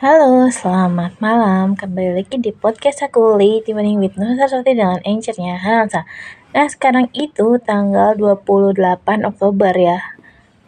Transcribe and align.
Halo, 0.00 0.48
selamat 0.48 1.20
malam. 1.20 1.76
Kembali 1.76 2.16
lagi 2.16 2.40
di 2.40 2.56
podcast 2.56 3.04
aku 3.04 3.36
Late 3.36 3.68
Evening 3.68 4.00
with 4.00 4.16
Nusa 4.16 4.48
Saraswati 4.48 4.72
dengan 4.72 4.96
anchornya 5.04 5.60
Hansa. 5.60 6.08
Nah, 6.56 6.64
sekarang 6.72 7.12
itu 7.12 7.60
tanggal 7.60 8.16
28 8.16 8.80
Oktober 9.28 9.76
ya. 9.76 10.00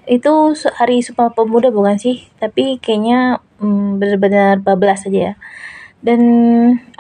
Itu 0.05 0.53
hari 0.77 1.01
Sumpah 1.01 1.33
Pemuda 1.33 1.73
bukan 1.73 1.97
sih? 1.97 2.29
Tapi 2.37 2.77
kayaknya 2.77 3.41
hmm, 3.57 3.97
benar-benar 3.97 4.61
bablas 4.61 5.09
aja 5.09 5.33
ya. 5.33 5.35
Dan 6.05 6.21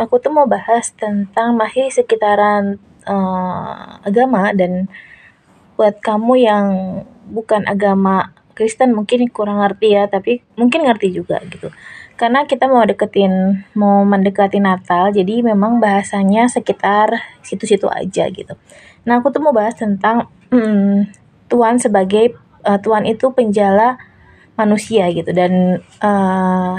aku 0.01 0.17
tuh 0.17 0.33
mau 0.33 0.49
bahas 0.49 0.89
tentang 0.97 1.53
masih 1.61 1.93
sekitaran 1.93 2.81
uh, 3.05 4.01
agama 4.09 4.57
dan 4.57 4.89
buat 5.77 6.01
kamu 6.01 6.33
yang 6.41 6.65
bukan 7.29 7.69
agama 7.69 8.33
Kristen 8.57 8.97
mungkin 8.97 9.29
kurang 9.29 9.61
ngerti 9.61 10.01
ya, 10.01 10.09
tapi 10.09 10.41
mungkin 10.57 10.89
ngerti 10.89 11.13
juga 11.13 11.45
gitu 11.45 11.69
karena 12.17 12.45
kita 12.45 12.69
mau 12.69 12.85
deketin 12.85 13.65
mau 13.75 14.05
mendekati 14.05 14.61
Natal 14.61 15.11
jadi 15.11 15.43
memang 15.43 15.81
bahasanya 15.83 16.47
sekitar 16.47 17.41
situ-situ 17.43 17.89
aja 17.89 18.29
gitu. 18.31 18.55
Nah 19.09 19.19
aku 19.19 19.35
tuh 19.35 19.43
mau 19.43 19.51
bahas 19.51 19.75
tentang 19.75 20.31
hmm, 20.53 21.11
Tuhan 21.53 21.77
sebagai 21.77 22.37
uh, 22.65 22.79
Tuhan 22.79 23.05
itu 23.05 23.29
penjala 23.35 23.99
manusia 24.55 25.09
gitu. 25.11 25.31
Dan 25.35 25.83
uh, 26.01 26.77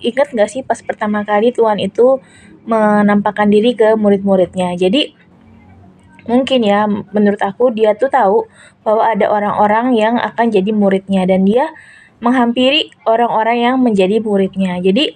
ingat 0.00 0.28
gak 0.32 0.50
sih 0.50 0.62
pas 0.64 0.78
pertama 0.82 1.22
kali 1.22 1.52
Tuhan 1.52 1.78
itu 1.82 2.22
menampakkan 2.68 3.48
diri 3.48 3.74
ke 3.76 3.94
murid-muridnya? 3.94 4.74
Jadi 4.78 5.14
mungkin 6.28 6.60
ya 6.60 6.84
menurut 6.88 7.40
aku 7.40 7.72
dia 7.72 7.96
tuh 7.96 8.12
tahu 8.12 8.44
bahwa 8.84 9.08
ada 9.08 9.32
orang-orang 9.32 9.96
yang 9.96 10.14
akan 10.16 10.50
jadi 10.52 10.70
muridnya. 10.72 11.28
Dan 11.28 11.44
dia 11.44 11.70
menghampiri 12.18 12.90
orang-orang 13.06 13.58
yang 13.62 13.76
menjadi 13.78 14.18
muridnya. 14.18 14.78
Jadi 14.82 15.14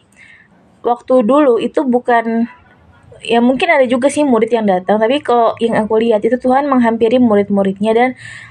waktu 0.82 1.14
dulu 1.22 1.58
itu 1.62 1.82
bukan 1.86 2.46
ya 3.22 3.38
mungkin 3.38 3.70
ada 3.70 3.86
juga 3.86 4.10
sih 4.10 4.26
murid 4.26 4.50
yang 4.50 4.66
datang 4.66 4.98
tapi 4.98 5.22
kalau 5.22 5.54
yang 5.62 5.78
aku 5.78 5.94
lihat 6.02 6.26
itu 6.26 6.34
Tuhan 6.42 6.66
menghampiri 6.66 7.22
murid-muridnya 7.22 7.92
dan 7.94 8.08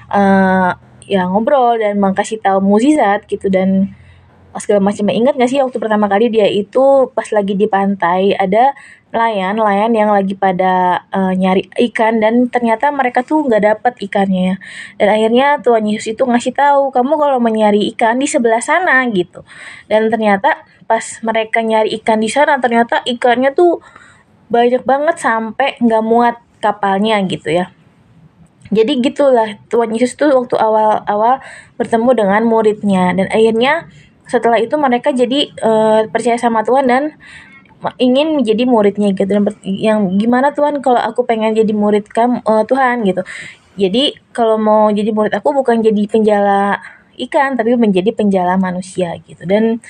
uh, 0.08 0.72
ya 1.04 1.28
ngobrol 1.28 1.76
dan 1.76 2.00
mengkasih 2.00 2.40
tahu 2.40 2.64
mukjizat 2.64 3.28
gitu 3.28 3.52
dan 3.52 3.92
segala 4.60 4.80
macam. 4.84 5.08
Ingat 5.08 5.38
gak 5.38 5.50
sih 5.50 5.62
waktu 5.62 5.78
pertama 5.80 6.10
kali 6.10 6.28
dia 6.28 6.44
itu 6.50 7.08
pas 7.16 7.24
lagi 7.32 7.54
di 7.56 7.64
pantai 7.70 8.36
ada 8.36 8.76
nelayan 9.12 9.60
nelayan 9.60 9.92
yang 9.92 10.08
lagi 10.08 10.32
pada 10.32 11.04
uh, 11.12 11.36
nyari 11.36 11.68
ikan 11.92 12.16
dan 12.16 12.48
ternyata 12.48 12.88
mereka 12.88 13.20
tuh 13.20 13.44
nggak 13.44 13.60
dapet 13.60 14.08
ikannya 14.08 14.56
dan 14.96 15.08
akhirnya 15.12 15.60
Tuhan 15.60 15.84
Yesus 15.84 16.16
itu 16.16 16.24
ngasih 16.24 16.56
tahu 16.56 16.88
kamu 16.96 17.20
kalau 17.20 17.36
mencari 17.36 17.92
ikan 17.92 18.16
di 18.16 18.24
sebelah 18.24 18.64
sana 18.64 19.04
gitu. 19.12 19.44
Dan 19.84 20.08
ternyata 20.08 20.64
pas 20.88 21.04
mereka 21.20 21.60
nyari 21.60 21.92
ikan 22.00 22.24
di 22.24 22.32
sana 22.32 22.56
ternyata 22.56 23.04
ikannya 23.04 23.52
tuh 23.52 23.84
banyak 24.48 24.84
banget 24.84 25.16
sampai 25.20 25.76
nggak 25.80 26.04
muat 26.04 26.40
kapalnya 26.64 27.20
gitu 27.28 27.52
ya. 27.52 27.68
Jadi 28.72 29.04
gitulah 29.04 29.60
Tuhan 29.68 29.92
Yesus 29.92 30.16
tuh 30.16 30.32
waktu 30.32 30.56
awal-awal 30.56 31.44
bertemu 31.76 32.10
dengan 32.16 32.42
muridnya. 32.48 33.12
Dan 33.12 33.28
akhirnya 33.28 33.92
setelah 34.32 34.56
itu 34.56 34.72
mereka 34.80 35.12
jadi 35.12 35.52
uh, 35.60 36.08
percaya 36.08 36.40
sama 36.40 36.64
Tuhan 36.64 36.88
dan 36.88 37.02
ingin 38.00 38.40
menjadi 38.40 38.64
muridnya 38.64 39.12
gitu. 39.12 39.28
Dan 39.28 39.44
yang 39.60 40.16
gimana 40.16 40.56
Tuhan 40.56 40.80
kalau 40.80 40.96
aku 40.96 41.28
pengen 41.28 41.52
jadi 41.52 41.72
murid 41.76 42.08
kamu 42.08 42.40
uh, 42.48 42.64
Tuhan 42.64 43.04
gitu. 43.04 43.20
Jadi 43.76 44.16
kalau 44.32 44.56
mau 44.56 44.88
jadi 44.88 45.12
murid 45.12 45.36
aku 45.36 45.52
bukan 45.52 45.84
jadi 45.84 46.02
penjala 46.08 46.80
ikan 47.28 47.60
tapi 47.60 47.76
menjadi 47.76 48.08
penjala 48.16 48.56
manusia 48.56 49.12
gitu. 49.28 49.44
Dan 49.44 49.84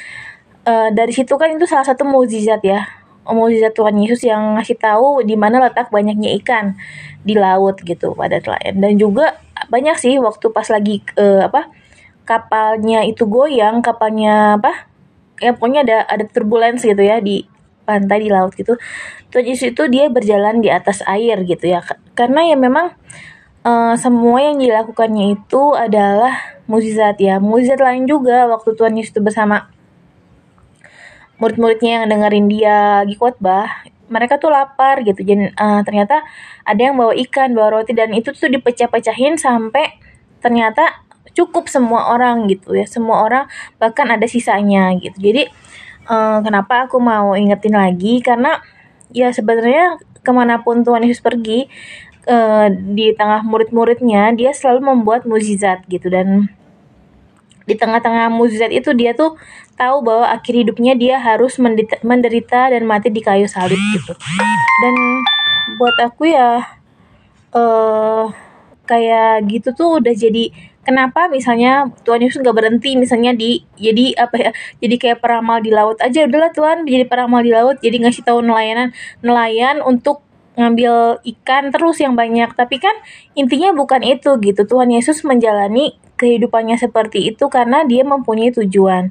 uh, 0.66 0.90
dari 0.90 1.14
situ 1.14 1.38
kan 1.38 1.54
itu 1.54 1.70
salah 1.70 1.86
satu 1.86 2.02
mukjizat 2.02 2.66
ya. 2.66 2.82
Mukjizat 3.22 3.78
Tuhan 3.78 3.94
Yesus 4.02 4.26
yang 4.26 4.58
ngasih 4.58 4.82
tahu 4.82 5.22
di 5.22 5.38
mana 5.38 5.62
letak 5.62 5.94
banyaknya 5.94 6.34
ikan 6.42 6.74
di 7.22 7.38
laut 7.38 7.78
gitu 7.86 8.18
pada 8.18 8.42
nelayan 8.42 8.82
dan 8.82 8.92
juga 8.98 9.38
banyak 9.70 9.94
sih 9.94 10.18
waktu 10.18 10.50
pas 10.50 10.66
lagi 10.66 11.06
uh, 11.14 11.46
apa 11.46 11.70
kapalnya 12.24 13.04
itu 13.06 13.26
goyang 13.26 13.82
kapalnya 13.82 14.58
apa? 14.60 14.88
Ya 15.42 15.54
pokoknya 15.56 15.80
ada 15.86 15.98
ada 16.06 16.24
turbulence 16.28 16.86
gitu 16.86 17.02
ya 17.02 17.18
di 17.18 17.46
pantai 17.82 18.24
di 18.24 18.28
laut 18.30 18.54
gitu. 18.54 18.78
Terus 19.32 19.62
itu 19.62 19.82
dia 19.90 20.06
berjalan 20.12 20.62
di 20.62 20.70
atas 20.70 21.02
air 21.04 21.42
gitu 21.42 21.66
ya. 21.66 21.82
Karena 22.14 22.46
ya 22.46 22.56
memang 22.56 22.94
uh, 23.66 23.94
semua 23.98 24.38
yang 24.42 24.62
dilakukannya 24.62 25.38
itu 25.38 25.62
adalah 25.74 26.62
mukjizat 26.70 27.18
ya. 27.18 27.42
Mukjizat 27.42 27.82
lain 27.82 28.06
juga 28.06 28.46
waktu 28.46 28.74
Tuhan 28.78 28.94
Yesus 28.94 29.18
bersama 29.18 29.70
murid-muridnya 31.42 32.02
yang 32.02 32.06
dengerin 32.06 32.46
dia 32.46 33.02
lagi 33.02 33.18
khotbah 33.18 33.66
mereka 34.12 34.36
tuh 34.36 34.52
lapar 34.52 35.00
gitu. 35.02 35.24
Jadi 35.24 35.56
uh, 35.56 35.80
ternyata 35.82 36.20
ada 36.68 36.80
yang 36.80 37.00
bawa 37.00 37.16
ikan 37.26 37.56
bawa 37.56 37.80
roti 37.80 37.96
dan 37.96 38.12
itu 38.12 38.30
tuh 38.36 38.52
dipecah-pecahin 38.52 39.40
sampai 39.40 39.96
ternyata 40.44 41.02
cukup 41.30 41.70
semua 41.70 42.10
orang 42.10 42.50
gitu 42.50 42.74
ya. 42.74 42.84
Semua 42.84 43.22
orang 43.22 43.44
bahkan 43.78 44.10
ada 44.10 44.26
sisanya 44.26 44.90
gitu. 44.98 45.14
Jadi 45.16 45.48
uh, 46.10 46.42
kenapa 46.42 46.90
aku 46.90 46.98
mau 46.98 47.38
ingetin 47.38 47.78
lagi? 47.78 48.18
Karena 48.20 48.58
ya 49.14 49.30
sebenarnya 49.30 50.00
ke 50.22 50.30
mana 50.30 50.62
pun 50.62 50.82
Tuhan 50.82 51.06
Yesus 51.06 51.22
pergi 51.22 51.66
uh, 52.26 52.68
di 52.70 53.14
tengah 53.14 53.42
murid-muridnya 53.42 54.34
dia 54.34 54.50
selalu 54.54 54.94
membuat 54.94 55.24
mukjizat 55.24 55.86
gitu. 55.86 56.10
Dan 56.10 56.50
di 57.62 57.74
tengah-tengah 57.78 58.26
mukjizat 58.34 58.74
itu 58.74 58.90
dia 58.92 59.14
tuh 59.14 59.38
tahu 59.78 60.02
bahwa 60.02 60.26
akhir 60.30 60.54
hidupnya 60.66 60.98
dia 60.98 61.16
harus 61.22 61.56
menderita, 61.62 62.02
menderita 62.02 62.70
dan 62.74 62.82
mati 62.84 63.08
di 63.08 63.22
kayu 63.22 63.46
salib 63.46 63.78
gitu. 63.94 64.14
Dan 64.82 64.94
buat 65.78 65.94
aku 66.02 66.26
ya 66.26 66.66
uh, 67.54 68.24
kayak 68.86 69.46
gitu 69.48 69.72
tuh 69.72 70.02
udah 70.02 70.12
jadi 70.12 70.50
kenapa 70.82 71.30
misalnya 71.30 71.90
Tuhan 72.02 72.22
Yesus 72.22 72.42
nggak 72.42 72.56
berhenti 72.56 72.98
misalnya 72.98 73.32
di 73.34 73.62
jadi 73.78 74.18
apa 74.18 74.36
ya 74.38 74.50
jadi 74.82 74.94
kayak 74.98 75.18
peramal 75.22 75.62
di 75.62 75.70
laut 75.70 75.98
aja 76.02 76.26
udahlah 76.26 76.52
Tuhan 76.54 76.84
jadi 76.84 77.06
peramal 77.06 77.40
di 77.42 77.50
laut 77.54 77.78
jadi 77.78 78.02
ngasih 78.02 78.26
tahu 78.26 78.42
nelayanan 78.42 78.90
nelayan 79.22 79.80
untuk 79.82 80.26
ngambil 80.56 81.24
ikan 81.24 81.72
terus 81.72 82.00
yang 82.00 82.12
banyak. 82.12 82.52
Tapi 82.52 82.76
kan 82.76 82.92
intinya 83.32 83.72
bukan 83.72 84.04
itu 84.04 84.36
gitu 84.40 84.62
Tuhan 84.68 84.92
Yesus 84.92 85.24
menjalani 85.24 85.96
kehidupannya 86.20 86.78
seperti 86.78 87.34
itu 87.34 87.48
karena 87.50 87.82
dia 87.88 88.04
mempunyai 88.06 88.54
tujuan. 88.54 89.10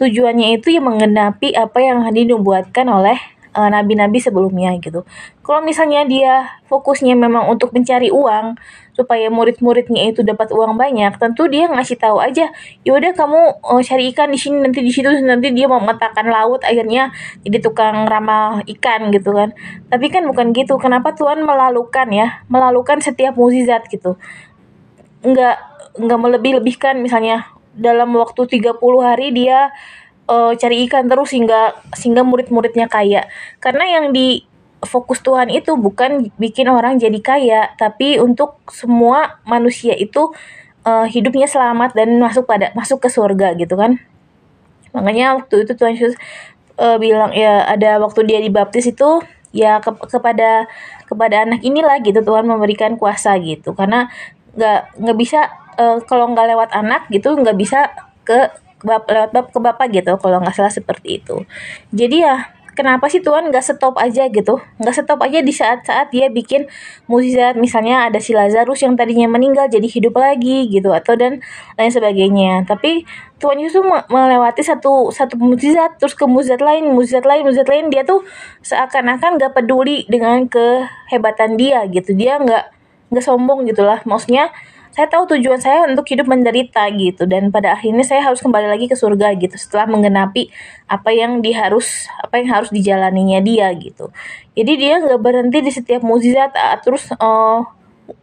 Tujuannya 0.00 0.58
itu 0.58 0.74
yang 0.74 0.90
menggenapi 0.90 1.54
apa 1.54 1.78
yang 1.78 2.02
dinubuatkan 2.10 2.88
oleh 2.88 3.18
uh, 3.58 3.66
nabi-nabi 3.66 4.22
sebelumnya 4.22 4.78
gitu. 4.78 5.02
Kalau 5.42 5.60
misalnya 5.66 6.06
dia 6.06 6.62
fokusnya 6.70 7.18
memang 7.18 7.50
untuk 7.50 7.74
mencari 7.74 8.14
uang 8.14 8.54
supaya 8.94 9.26
murid-muridnya 9.30 10.10
itu 10.10 10.22
dapat 10.22 10.54
uang 10.54 10.78
banyak, 10.78 11.18
tentu 11.18 11.46
dia 11.50 11.66
ngasih 11.70 11.98
tahu 11.98 12.18
aja, 12.22 12.50
yaudah 12.86 13.14
kamu 13.14 13.58
uh, 13.62 13.82
cari 13.82 14.14
ikan 14.14 14.30
di 14.30 14.38
sini 14.38 14.62
nanti 14.62 14.86
di 14.86 14.94
situ 14.94 15.10
nanti 15.26 15.50
dia 15.50 15.66
mau 15.66 15.82
memetakan 15.82 16.26
laut 16.30 16.62
akhirnya 16.62 17.10
jadi 17.42 17.58
tukang 17.58 18.06
ramal 18.06 18.62
ikan 18.78 19.10
gitu 19.10 19.34
kan. 19.34 19.50
Tapi 19.90 20.06
kan 20.14 20.22
bukan 20.30 20.54
gitu. 20.54 20.78
Kenapa 20.78 21.18
Tuhan 21.18 21.42
melalukan 21.42 22.06
ya? 22.14 22.46
Melalukan 22.46 23.02
setiap 23.02 23.34
mukjizat 23.34 23.90
gitu. 23.90 24.14
Enggak 25.26 25.58
enggak 25.98 26.18
melebih-lebihkan 26.22 27.02
misalnya 27.02 27.50
dalam 27.74 28.10
waktu 28.14 28.58
30 28.58 28.78
hari 29.02 29.30
dia 29.34 29.70
uh, 30.28 30.52
cari 30.54 30.86
ikan 30.86 31.08
terus 31.08 31.32
sehingga 31.32 31.74
sehingga 31.96 32.22
murid-muridnya 32.22 32.86
kaya. 32.86 33.26
Karena 33.58 33.84
yang 33.98 34.14
di 34.14 34.44
fokus 34.84 35.18
Tuhan 35.24 35.50
itu 35.50 35.74
bukan 35.74 36.30
bikin 36.38 36.70
orang 36.70 37.02
jadi 37.02 37.18
kaya, 37.18 37.62
tapi 37.74 38.22
untuk 38.22 38.62
semua 38.70 39.42
manusia 39.42 39.96
itu 39.98 40.30
uh, 40.86 41.08
hidupnya 41.08 41.50
selamat 41.50 41.96
dan 41.98 42.14
masuk 42.22 42.46
pada 42.46 42.70
masuk 42.78 43.02
ke 43.02 43.08
surga 43.10 43.58
gitu 43.58 43.74
kan. 43.74 43.98
Makanya 44.94 45.40
waktu 45.40 45.66
itu 45.66 45.72
Tuhan 45.74 45.98
Yesus 45.98 46.14
uh, 46.78 46.96
bilang 46.96 47.34
ya 47.34 47.66
ada 47.66 47.98
waktu 47.98 48.24
dia 48.28 48.38
dibaptis 48.38 48.86
itu 48.88 49.20
ya 49.50 49.80
ke 49.80 49.90
kepada 50.06 50.68
kepada 51.08 51.48
anak 51.48 51.64
inilah 51.64 51.98
gitu 52.04 52.20
Tuhan 52.20 52.44
memberikan 52.44 53.00
kuasa 53.00 53.36
gitu 53.40 53.72
karena 53.72 54.12
nggak 54.52 55.00
nggak 55.00 55.18
bisa 55.18 55.40
uh, 55.80 55.98
kalau 56.04 56.28
nggak 56.32 56.46
lewat 56.52 56.70
anak 56.76 57.08
gitu 57.08 57.32
nggak 57.32 57.56
bisa 57.56 57.88
ke 58.28 58.52
lewat 58.84 59.30
bab 59.34 59.46
ke 59.50 59.58
bapak 59.58 59.86
gitu 59.90 60.14
kalau 60.22 60.38
nggak 60.38 60.54
salah 60.54 60.72
seperti 60.72 61.22
itu. 61.22 61.42
Jadi 61.90 62.22
ya 62.22 62.58
kenapa 62.78 63.10
sih 63.10 63.18
Tuhan 63.18 63.50
nggak 63.50 63.64
stop 63.66 63.98
aja 63.98 64.30
gitu? 64.30 64.62
Nggak 64.78 64.94
stop 65.02 65.18
aja 65.18 65.42
di 65.42 65.50
saat-saat 65.50 66.14
dia 66.14 66.30
bikin 66.30 66.70
mukjizat 67.10 67.58
misalnya 67.58 68.06
ada 68.06 68.22
si 68.22 68.30
Lazarus 68.38 68.86
yang 68.86 68.94
tadinya 68.94 69.26
meninggal 69.26 69.66
jadi 69.66 69.82
hidup 69.82 70.14
lagi 70.14 70.70
gitu 70.70 70.94
atau 70.94 71.18
dan 71.18 71.42
lain 71.74 71.90
sebagainya. 71.90 72.62
Tapi 72.70 73.02
Tuhan 73.42 73.58
Yesus 73.58 73.82
melewati 74.06 74.62
satu 74.62 75.10
satu 75.10 75.34
mukjizat 75.34 75.98
terus 75.98 76.14
ke 76.14 76.22
mukjizat 76.30 76.62
lain 76.62 76.94
mukjizat 76.94 77.26
lain 77.26 77.42
mukjizat 77.42 77.66
lain 77.66 77.90
dia 77.90 78.06
tuh 78.06 78.22
seakan-akan 78.62 79.42
nggak 79.42 79.58
peduli 79.58 80.06
dengan 80.06 80.46
kehebatan 80.46 81.58
dia 81.58 81.82
gitu. 81.90 82.14
Dia 82.14 82.38
nggak 82.38 82.64
nggak 83.10 83.24
sombong 83.26 83.66
gitulah. 83.66 83.98
Maksudnya 84.06 84.54
saya 84.98 85.06
tahu 85.14 85.38
tujuan 85.38 85.62
saya 85.62 85.86
untuk 85.86 86.10
hidup 86.10 86.26
menderita 86.26 86.82
gitu. 86.98 87.22
Dan 87.30 87.54
pada 87.54 87.78
akhirnya 87.78 88.02
saya 88.02 88.26
harus 88.26 88.42
kembali 88.42 88.66
lagi 88.66 88.90
ke 88.90 88.98
surga 88.98 89.38
gitu 89.38 89.54
setelah 89.54 89.86
menggenapi 89.86 90.50
apa 90.90 91.14
yang 91.14 91.38
diharus 91.38 92.10
apa 92.18 92.42
yang 92.42 92.50
harus 92.50 92.74
dijalaninya 92.74 93.38
dia 93.38 93.70
gitu. 93.78 94.10
Jadi 94.58 94.72
dia 94.74 94.98
nggak 94.98 95.22
berhenti 95.22 95.62
di 95.62 95.70
setiap 95.70 96.02
mukjizat 96.02 96.50
uh, 96.50 96.82
terus 96.82 97.14
uh, 97.14 97.62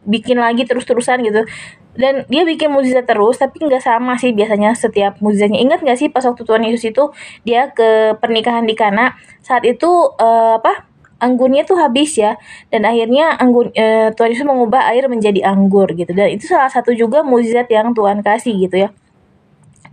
bikin 0.04 0.36
lagi 0.36 0.68
terus-terusan 0.68 1.24
gitu. 1.24 1.48
Dan 1.96 2.28
dia 2.28 2.44
bikin 2.44 2.68
mukjizat 2.68 3.08
terus 3.08 3.40
tapi 3.40 3.56
nggak 3.64 3.80
sama 3.80 4.20
sih 4.20 4.36
biasanya 4.36 4.76
setiap 4.76 5.24
mukjizatnya 5.24 5.64
ingat 5.64 5.80
nggak 5.80 5.96
sih 5.96 6.12
pas 6.12 6.28
waktu 6.28 6.44
Tuhan 6.44 6.60
Yesus 6.68 6.92
itu 6.92 7.16
dia 7.48 7.72
ke 7.72 8.20
pernikahan 8.20 8.68
di 8.68 8.76
Kana 8.76 9.16
saat 9.40 9.64
itu 9.64 9.88
uh, 10.20 10.60
apa 10.60 10.92
anggurnya 11.20 11.64
tuh 11.64 11.80
habis 11.80 12.16
ya. 12.18 12.40
Dan 12.70 12.84
akhirnya 12.84 13.36
anggur 13.36 13.72
e, 13.72 14.12
Tuhan 14.14 14.30
Yesus 14.32 14.48
mengubah 14.48 14.92
air 14.92 15.08
menjadi 15.08 15.46
anggur 15.48 15.92
gitu. 15.94 16.12
Dan 16.12 16.36
itu 16.36 16.50
salah 16.50 16.70
satu 16.72 16.92
juga 16.96 17.22
mukjizat 17.22 17.68
yang 17.72 17.96
Tuhan 17.96 18.22
kasih 18.22 18.56
gitu 18.58 18.88
ya. 18.88 18.90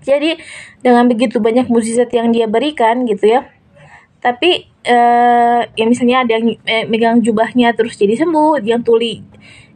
Jadi 0.02 0.34
dengan 0.82 1.06
begitu 1.06 1.38
banyak 1.38 1.70
mukjizat 1.70 2.10
yang 2.10 2.34
dia 2.34 2.50
berikan 2.50 3.06
gitu 3.06 3.38
ya. 3.38 3.46
Tapi 4.22 4.66
e, 4.82 4.96
ya 5.66 5.84
misalnya 5.86 6.26
ada 6.26 6.38
yang 6.38 6.58
e, 6.62 6.86
megang 6.90 7.22
jubahnya 7.22 7.74
terus 7.74 7.98
jadi 7.98 8.18
sembuh 8.18 8.62
yang 8.62 8.82
tuli 8.82 9.22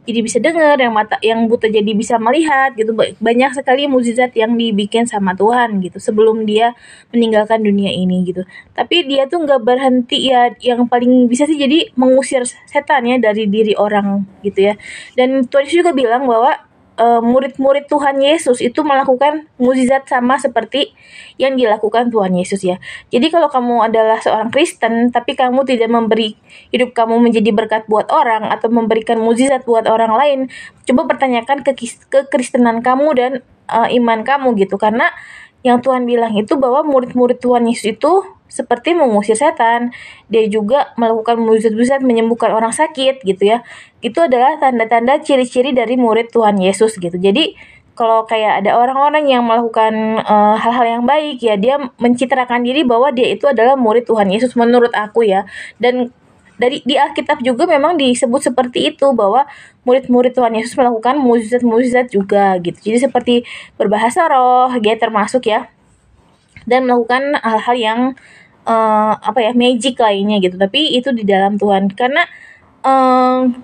jadi 0.07 0.19
bisa 0.23 0.39
dengar, 0.39 0.79
yang 0.79 0.95
mata 0.95 1.19
yang 1.19 1.51
buta 1.51 1.67
jadi 1.67 1.91
bisa 1.91 2.15
melihat 2.15 2.71
gitu. 2.79 2.95
Banyak 2.95 3.51
sekali 3.51 3.91
mukjizat 3.91 4.31
yang 4.39 4.55
dibikin 4.55 5.03
sama 5.03 5.35
Tuhan 5.35 5.83
gitu 5.83 5.99
sebelum 5.99 6.47
dia 6.47 6.71
meninggalkan 7.11 7.59
dunia 7.59 7.91
ini 7.91 8.23
gitu. 8.23 8.47
Tapi 8.71 9.03
dia 9.03 9.27
tuh 9.27 9.43
nggak 9.43 9.61
berhenti 9.67 10.31
ya 10.31 10.55
yang 10.63 10.87
paling 10.87 11.27
bisa 11.27 11.43
sih 11.43 11.59
jadi 11.59 11.91
mengusir 11.99 12.47
setan 12.47 13.03
ya 13.03 13.19
dari 13.19 13.51
diri 13.51 13.75
orang 13.75 14.23
gitu 14.47 14.71
ya. 14.71 14.79
Dan 15.19 15.43
Tuhan 15.45 15.67
juga 15.67 15.91
bilang 15.91 16.23
bahwa 16.23 16.66
uh, 16.97 17.21
murid-murid 17.23 17.87
Tuhan 17.87 18.19
Yesus 18.19 18.59
itu 18.59 18.81
melakukan 18.83 19.47
mukjizat 19.61 20.09
sama 20.09 20.35
seperti 20.41 20.91
yang 21.37 21.55
dilakukan 21.55 22.09
Tuhan 22.09 22.33
Yesus 22.33 22.65
ya. 22.65 22.81
Jadi 23.13 23.29
kalau 23.29 23.47
kamu 23.47 23.87
adalah 23.87 24.19
seorang 24.19 24.49
Kristen 24.49 25.13
tapi 25.13 25.37
kamu 25.37 25.63
tidak 25.63 25.89
memberi 25.89 26.35
hidup 26.73 26.91
kamu 26.97 27.21
menjadi 27.21 27.49
berkat 27.53 27.85
buat 27.85 28.09
orang 28.09 28.49
atau 28.49 28.67
memberikan 28.73 29.21
mukjizat 29.21 29.63
buat 29.63 29.85
orang 29.85 30.13
lain, 30.17 30.39
coba 30.83 31.07
pertanyakan 31.07 31.61
ke 31.63 31.77
kekristenan 32.09 32.81
kamu 32.81 33.07
dan 33.15 33.31
uh, 33.69 33.87
iman 33.87 34.25
kamu 34.25 34.57
gitu 34.59 34.75
karena 34.75 35.13
yang 35.65 35.81
Tuhan 35.81 36.05
bilang 36.05 36.33
itu 36.37 36.55
bahwa 36.55 36.85
murid-murid 36.85 37.41
Tuhan 37.41 37.65
Yesus 37.65 37.97
itu 37.97 38.36
seperti 38.47 38.97
mengusir 38.97 39.37
setan. 39.37 39.91
Dia 40.31 40.47
juga 40.49 40.91
melakukan 40.95 41.39
mujizat-mujizat 41.39 42.01
menyembuhkan 42.03 42.51
orang 42.51 42.73
sakit 42.73 43.23
gitu 43.23 43.43
ya. 43.43 43.61
Itu 44.01 44.25
adalah 44.25 44.57
tanda-tanda 44.57 45.21
ciri-ciri 45.21 45.71
dari 45.71 45.95
murid 45.95 46.33
Tuhan 46.33 46.57
Yesus 46.59 46.97
gitu. 46.97 47.15
Jadi 47.15 47.53
kalau 47.97 48.29
kayak 48.29 48.61
ada 48.61 48.77
orang-orang 48.77 49.25
yang 49.25 49.41
melakukan 49.41 50.21
eh, 50.21 50.55
hal-hal 50.61 50.85
uh, 50.85 50.91
yang 51.01 51.03
baik 51.09 51.41
ya 51.41 51.57
dia 51.57 51.81
mencitrakan 51.97 52.61
diri 52.61 52.85
bahwa 52.85 53.09
dia 53.09 53.25
itu 53.33 53.49
adalah 53.49 53.73
murid 53.73 54.05
Tuhan 54.05 54.29
Yesus 54.29 54.53
menurut 54.53 54.93
aku 54.93 55.25
ya. 55.25 55.49
Dan 55.81 56.13
dari 56.57 56.81
di 56.85 56.97
Alkitab 56.97 57.41
juga 57.45 57.69
memang 57.69 57.97
disebut 57.97 58.41
seperti 58.53 58.93
itu 58.93 59.13
bahwa 59.13 59.45
murid-murid 59.85 60.33
Tuhan 60.33 60.57
Yesus 60.57 60.73
melakukan 60.73 61.21
mujizat-mujizat 61.21 62.09
juga 62.13 62.57
gitu. 62.61 62.77
Jadi 62.81 62.97
seperti 62.97 63.35
berbahasa 63.77 64.25
roh, 64.29 64.73
dia 64.81 64.97
termasuk 64.97 65.45
ya. 65.45 65.69
Dan 66.67 66.85
melakukan 66.85 67.39
hal-hal 67.39 67.75
yang 67.79 67.99
uh, 68.67 69.13
apa 69.15 69.39
ya 69.39 69.51
magic 69.55 69.95
lainnya 69.97 70.43
gitu. 70.43 70.59
Tapi 70.59 70.99
itu 70.99 71.15
di 71.15 71.23
dalam 71.23 71.55
Tuhan. 71.55 71.95
Karena 71.95 72.27
um, 72.83 73.55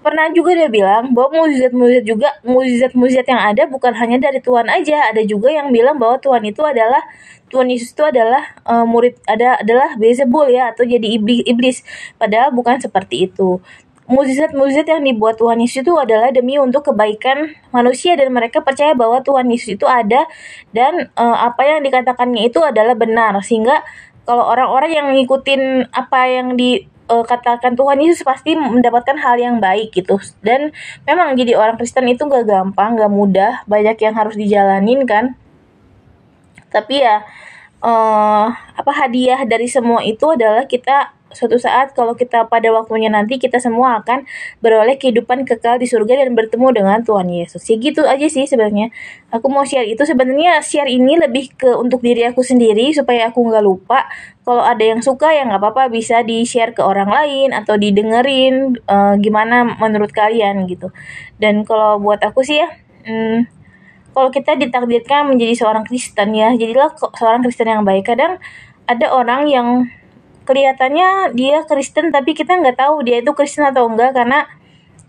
pernah 0.00 0.32
juga 0.32 0.56
dia 0.56 0.72
bilang 0.72 1.12
bahwa 1.12 1.44
mujizat-mujizat 1.44 2.04
juga 2.08 2.28
mujizat-mujizat 2.46 3.26
yang 3.28 3.42
ada 3.44 3.68
bukan 3.68 3.92
hanya 3.92 4.16
dari 4.16 4.40
Tuhan 4.40 4.64
aja, 4.72 5.12
ada 5.12 5.20
juga 5.20 5.52
yang 5.52 5.68
bilang 5.68 6.00
bahwa 6.00 6.16
Tuhan 6.16 6.42
itu 6.48 6.64
adalah 6.64 7.04
Tuhan 7.48 7.68
Yesus 7.68 7.96
itu 7.96 8.04
adalah 8.04 8.56
uh, 8.64 8.84
murid 8.84 9.20
ada 9.24 9.60
adalah 9.60 9.96
Beelzebul 9.96 10.52
ya 10.52 10.72
atau 10.72 10.84
jadi 10.88 11.16
iblis 11.16 11.44
iblis. 11.44 11.76
Padahal 12.16 12.52
bukan 12.56 12.80
seperti 12.80 13.28
itu 13.28 13.60
mukjizat-mukjizat 14.08 14.88
yang 14.88 15.04
dibuat 15.04 15.36
Tuhan 15.36 15.60
Yesus 15.60 15.84
itu 15.84 15.92
adalah 15.94 16.32
demi 16.32 16.56
untuk 16.56 16.88
kebaikan 16.90 17.52
manusia 17.70 18.16
dan 18.16 18.32
mereka 18.32 18.64
percaya 18.64 18.96
bahwa 18.96 19.20
Tuhan 19.20 19.44
Yesus 19.52 19.76
itu 19.76 19.84
ada 19.84 20.24
dan 20.72 21.12
uh, 21.12 21.36
apa 21.44 21.62
yang 21.68 21.84
dikatakannya 21.84 22.48
itu 22.48 22.64
adalah 22.64 22.96
benar. 22.96 23.36
Sehingga 23.44 23.84
kalau 24.24 24.48
orang-orang 24.48 24.90
yang 24.96 25.06
ngikutin 25.12 25.92
apa 25.92 26.20
yang 26.24 26.56
dikatakan 26.56 27.72
uh, 27.72 27.78
Tuhan 27.78 27.98
Yesus 28.00 28.24
pasti 28.24 28.56
mendapatkan 28.56 29.20
hal 29.20 29.36
yang 29.36 29.60
baik 29.60 29.92
gitu. 29.92 30.16
Dan 30.40 30.72
memang 31.04 31.36
jadi 31.36 31.60
orang 31.60 31.76
Kristen 31.76 32.08
itu 32.08 32.24
gak 32.24 32.48
gampang 32.48 32.96
gak 32.96 33.12
mudah 33.12 33.62
banyak 33.68 34.00
yang 34.00 34.16
harus 34.16 34.40
dijalanin 34.40 35.04
kan. 35.04 35.36
Tapi 36.72 37.04
ya 37.04 37.28
uh, 37.84 38.48
apa 38.52 38.92
hadiah 38.92 39.44
dari 39.44 39.68
semua 39.68 40.00
itu 40.00 40.24
adalah 40.32 40.64
kita 40.64 41.17
suatu 41.32 41.60
saat 41.60 41.92
kalau 41.92 42.16
kita 42.16 42.48
pada 42.48 42.72
waktunya 42.72 43.12
nanti 43.12 43.36
kita 43.36 43.60
semua 43.60 44.00
akan 44.00 44.24
beroleh 44.64 44.96
kehidupan 44.96 45.44
kekal 45.44 45.76
di 45.76 45.84
surga 45.84 46.24
dan 46.24 46.32
bertemu 46.32 46.72
dengan 46.72 46.98
Tuhan 47.04 47.28
Yesus. 47.28 47.64
Ya 47.68 47.76
gitu 47.76 48.04
aja 48.08 48.26
sih 48.26 48.48
sebenarnya. 48.48 48.88
Aku 49.28 49.52
mau 49.52 49.64
share 49.68 49.84
itu 49.84 50.00
sebenarnya 50.08 50.60
share 50.64 50.88
ini 50.88 51.20
lebih 51.20 51.52
ke 51.54 51.70
untuk 51.76 52.00
diri 52.00 52.24
aku 52.24 52.40
sendiri 52.40 52.90
supaya 52.96 53.28
aku 53.28 53.44
nggak 53.44 53.64
lupa. 53.64 54.08
Kalau 54.48 54.64
ada 54.64 54.80
yang 54.80 55.04
suka 55.04 55.28
ya 55.36 55.44
nggak 55.44 55.60
apa-apa 55.60 55.92
bisa 55.92 56.24
di 56.24 56.48
share 56.48 56.72
ke 56.72 56.80
orang 56.80 57.12
lain 57.12 57.52
atau 57.52 57.76
didengerin 57.76 58.80
uh, 58.88 59.20
gimana 59.20 59.76
menurut 59.76 60.08
kalian 60.14 60.64
gitu. 60.64 60.88
Dan 61.36 61.68
kalau 61.68 62.00
buat 62.00 62.24
aku 62.24 62.40
sih 62.40 62.64
ya. 62.64 62.68
Hmm, 63.08 63.48
kalau 64.16 64.34
kita 64.34 64.58
ditakdirkan 64.58 65.30
menjadi 65.30 65.54
seorang 65.54 65.86
Kristen 65.86 66.34
ya 66.34 66.50
jadilah 66.56 66.90
seorang 67.14 67.44
Kristen 67.44 67.70
yang 67.70 67.84
baik 67.86 68.08
kadang 68.08 68.42
ada 68.88 69.06
orang 69.12 69.46
yang 69.46 69.68
kelihatannya 70.48 71.36
dia 71.36 71.60
Kristen 71.68 72.08
tapi 72.08 72.32
kita 72.32 72.56
nggak 72.56 72.80
tahu 72.80 73.04
dia 73.04 73.20
itu 73.20 73.36
Kristen 73.36 73.68
atau 73.68 73.84
enggak 73.84 74.16
karena 74.16 74.48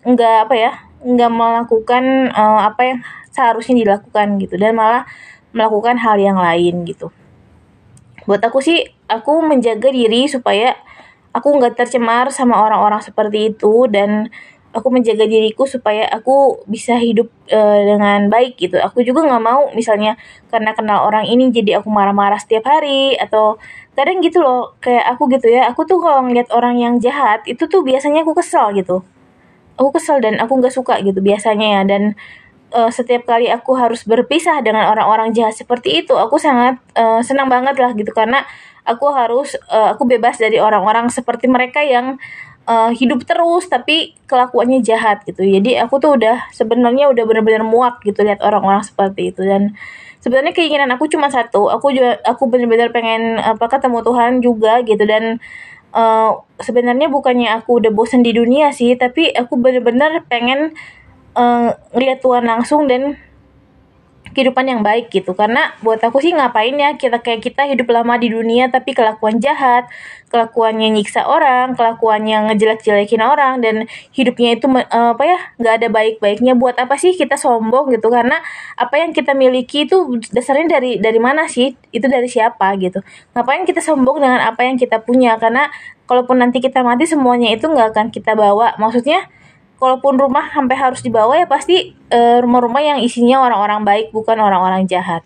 nggak 0.03 0.35
apa 0.47 0.55
ya 0.59 0.71
nggak 0.99 1.31
melakukan 1.31 2.03
uh, 2.35 2.67
apa 2.67 2.81
yang 2.83 2.99
seharusnya 3.31 3.87
dilakukan 3.87 4.35
gitu 4.43 4.59
dan 4.59 4.75
malah 4.75 5.07
melakukan 5.55 5.95
hal 5.95 6.19
yang 6.19 6.35
lain 6.35 6.83
gitu. 6.83 7.09
Buat 8.27 8.43
aku 8.43 8.59
sih 8.59 8.83
aku 9.07 9.39
menjaga 9.41 9.89
diri 9.89 10.27
supaya 10.27 10.75
aku 11.31 11.55
nggak 11.55 11.79
tercemar 11.79 12.29
sama 12.35 12.59
orang-orang 12.59 12.99
seperti 12.99 13.55
itu 13.55 13.87
dan 13.87 14.27
aku 14.69 14.87
menjaga 14.93 15.25
diriku 15.25 15.65
supaya 15.65 16.05
aku 16.09 16.61
bisa 16.69 16.97
hidup 17.01 17.29
uh, 17.49 17.79
dengan 17.81 18.29
baik 18.29 18.57
gitu. 18.61 18.77
Aku 18.77 19.01
juga 19.01 19.25
nggak 19.25 19.43
mau 19.43 19.73
misalnya 19.73 20.15
karena 20.53 20.77
kenal 20.77 21.09
orang 21.09 21.25
ini 21.25 21.49
jadi 21.49 21.81
aku 21.81 21.89
marah-marah 21.89 22.37
setiap 22.37 22.69
hari 22.69 23.17
atau 23.17 23.57
kadang 23.97 24.21
gitu 24.21 24.39
loh 24.39 24.77
kayak 24.77 25.05
aku 25.17 25.29
gitu 25.33 25.49
ya. 25.49 25.69
Aku 25.73 25.89
tuh 25.89 25.97
kalau 25.97 26.29
ngeliat 26.29 26.53
orang 26.53 26.77
yang 26.77 27.01
jahat 27.01 27.41
itu 27.49 27.65
tuh 27.65 27.81
biasanya 27.81 28.21
aku 28.21 28.37
kesel 28.37 28.73
gitu. 28.77 29.01
Aku 29.79 29.89
kesel 29.95 30.21
dan 30.21 30.37
aku 30.37 30.59
nggak 30.59 30.73
suka 30.75 31.01
gitu 31.01 31.17
biasanya 31.23 31.79
ya 31.79 31.81
dan 31.87 32.13
uh, 32.73 32.91
setiap 32.93 33.25
kali 33.25 33.49
aku 33.49 33.73
harus 33.77 34.05
berpisah 34.05 34.61
dengan 34.61 34.89
orang-orang 34.89 35.33
jahat 35.33 35.57
seperti 35.57 36.05
itu, 36.05 36.13
aku 36.15 36.37
sangat 36.37 36.77
uh, 36.97 37.21
senang 37.25 37.49
banget 37.49 37.77
lah 37.77 37.91
gitu 37.97 38.09
karena 38.13 38.45
aku 38.85 39.09
harus 39.13 39.57
uh, 39.69 39.93
aku 39.93 40.05
bebas 40.09 40.37
dari 40.41 40.57
orang-orang 40.57 41.09
seperti 41.13 41.45
mereka 41.49 41.81
yang 41.85 42.17
uh, 42.69 42.93
hidup 42.93 43.25
terus 43.25 43.65
tapi 43.65 44.13
kelakuannya 44.29 44.85
jahat 44.85 45.25
gitu. 45.25 45.41
Jadi 45.41 45.81
aku 45.81 45.97
tuh 45.97 46.21
udah 46.21 46.53
sebenarnya 46.53 47.09
udah 47.09 47.25
benar-benar 47.25 47.65
muak 47.65 48.05
gitu 48.05 48.21
lihat 48.21 48.45
orang-orang 48.45 48.85
seperti 48.85 49.33
itu. 49.33 49.41
Dan 49.41 49.73
sebenarnya 50.21 50.53
keinginan 50.53 50.93
aku 50.93 51.09
cuma 51.09 51.33
satu. 51.33 51.73
Aku 51.73 51.89
juga 51.89 52.21
aku 52.21 52.45
benar-benar 52.45 52.93
pengen 52.93 53.41
apa 53.41 53.65
ketemu 53.65 54.05
Tuhan 54.05 54.31
juga 54.45 54.85
gitu. 54.85 55.03
Dan 55.09 55.41
uh, 55.93 56.31
sebenarnya 56.61 57.09
bukannya 57.09 57.49
aku 57.57 57.81
udah 57.81 57.91
bosan 57.93 58.21
di 58.21 58.33
dunia 58.33 58.69
sih 58.69 58.93
tapi 58.93 59.33
aku 59.33 59.57
benar-benar 59.57 60.25
pengen 60.29 60.77
uh, 61.33 61.73
ngeliat 61.93 62.19
Tuhan 62.21 62.45
langsung 62.45 62.85
dan 62.85 63.17
kehidupan 64.33 64.65
yang 64.69 64.81
baik 64.81 65.09
gitu. 65.09 65.33
Karena 65.33 65.73
buat 65.81 65.99
aku 65.99 66.21
sih 66.23 66.33
ngapain 66.33 66.75
ya 66.75 66.95
kita 66.95 67.21
kayak 67.21 67.41
kita 67.41 67.65
hidup 67.69 67.89
lama 67.89 68.15
di 68.17 68.29
dunia 68.31 68.69
tapi 68.69 68.93
kelakuan 68.93 69.41
jahat 69.41 69.89
kelakuannya 70.29 70.93
nyiksa 70.93 71.25
orang 71.25 71.73
kelakuannya 71.73 72.53
ngejelek-jelekin 72.53 73.21
orang 73.25 73.65
dan 73.65 73.89
hidupnya 74.13 74.55
itu 74.55 74.69
uh, 74.69 75.17
apa 75.17 75.23
ya 75.25 75.39
nggak 75.57 75.73
ada 75.81 75.87
baik-baiknya. 75.89 76.53
Buat 76.53 76.77
apa 76.77 76.95
sih 77.01 77.17
kita 77.17 77.35
sombong 77.35 77.89
gitu? 77.93 78.07
Karena 78.13 78.37
apa 78.77 78.95
yang 79.01 79.11
kita 79.11 79.33
miliki 79.33 79.89
itu 79.89 80.21
dasarnya 80.29 80.79
dari 80.79 81.01
dari 81.01 81.17
mana 81.17 81.49
sih? 81.49 81.73
Itu 81.89 82.05
dari 82.05 82.29
siapa 82.29 82.77
gitu? 82.77 83.01
Ngapain 83.33 83.65
kita 83.65 83.81
sombong 83.81 84.21
dengan 84.21 84.39
apa 84.45 84.61
yang 84.65 84.77
kita 84.77 85.01
punya? 85.01 85.35
Karena 85.41 85.67
kalaupun 86.05 86.41
nanti 86.41 86.61
kita 86.61 86.85
mati 86.85 87.09
semuanya 87.09 87.53
itu 87.53 87.65
nggak 87.65 87.93
akan 87.93 88.07
kita 88.13 88.37
bawa. 88.37 88.77
Maksudnya 88.77 89.29
kalaupun 89.79 90.19
rumah 90.19 90.51
sampai 90.51 90.75
harus 90.75 90.99
dibawa 90.99 91.39
ya 91.39 91.47
pasti 91.47 91.95
rumah 92.11 92.43
rumah-rumah 92.43 92.83
yang 92.83 92.99
isinya 92.99 93.39
orang-orang 93.39 93.87
baik 93.87 94.05
bukan 94.11 94.35
orang-orang 94.35 94.83
jahat 94.85 95.23